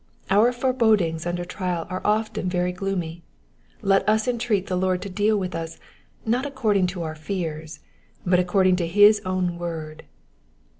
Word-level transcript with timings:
Our 0.31 0.51
forebodings 0.51 1.27
under 1.27 1.45
trial 1.45 1.85
are 1.91 2.01
often 2.03 2.49
very 2.49 2.71
gloomy, 2.71 3.21
let 3.83 4.09
us 4.09 4.27
entreat 4.27 4.65
the 4.65 4.75
Lord 4.75 4.99
to 5.03 5.11
deal 5.11 5.37
with 5.37 5.53
us, 5.53 5.77
not 6.25 6.43
according 6.43 6.87
to 6.97 7.03
our 7.03 7.13
fears, 7.13 7.81
but 8.25 8.39
according 8.39 8.77
to 8.77 8.87
his 8.87 9.21
own 9.25 9.59
word. 9.59 10.05